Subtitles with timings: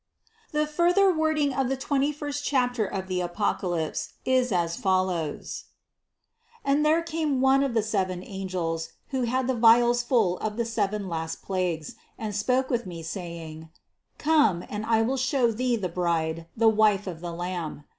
[0.51, 5.65] The further wording of the twenty first chapter of the Apocalypse is as follows:
[6.65, 6.73] 9.
[6.77, 10.65] "And there came one of the seven angels, who had the vials full of the
[10.65, 13.69] seven last plagues, and spoke with me, saying:
[14.17, 17.83] Come, and I will show thee the bride, the wife of the Lamb.